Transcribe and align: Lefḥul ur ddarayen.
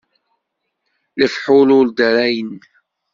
Lefḥul 1.19 1.69
ur 1.77 1.85
ddarayen. 1.89 2.53